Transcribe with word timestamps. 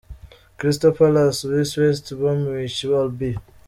Crystal 0.57 0.91
Palace 0.93 1.43
v 1.47 1.61
West 1.79 2.09
Bromwich 2.17 2.85
Albion. 2.85 3.39